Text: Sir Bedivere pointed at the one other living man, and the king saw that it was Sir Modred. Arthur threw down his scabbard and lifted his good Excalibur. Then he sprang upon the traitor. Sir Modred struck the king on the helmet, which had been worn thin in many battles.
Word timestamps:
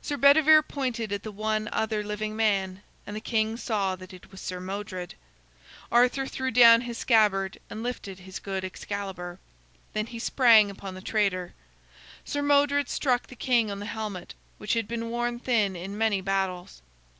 Sir 0.00 0.16
Bedivere 0.16 0.60
pointed 0.60 1.12
at 1.12 1.22
the 1.22 1.30
one 1.30 1.68
other 1.70 2.02
living 2.02 2.34
man, 2.34 2.82
and 3.06 3.14
the 3.14 3.20
king 3.20 3.56
saw 3.56 3.94
that 3.94 4.12
it 4.12 4.32
was 4.32 4.40
Sir 4.40 4.58
Modred. 4.58 5.14
Arthur 5.92 6.26
threw 6.26 6.50
down 6.50 6.80
his 6.80 6.98
scabbard 6.98 7.58
and 7.70 7.80
lifted 7.80 8.18
his 8.18 8.40
good 8.40 8.64
Excalibur. 8.64 9.38
Then 9.92 10.06
he 10.06 10.18
sprang 10.18 10.68
upon 10.68 10.94
the 10.96 11.00
traitor. 11.00 11.54
Sir 12.24 12.42
Modred 12.42 12.88
struck 12.88 13.28
the 13.28 13.36
king 13.36 13.70
on 13.70 13.78
the 13.78 13.86
helmet, 13.86 14.34
which 14.58 14.74
had 14.74 14.88
been 14.88 15.10
worn 15.10 15.38
thin 15.38 15.76
in 15.76 15.96
many 15.96 16.20
battles. 16.20 16.82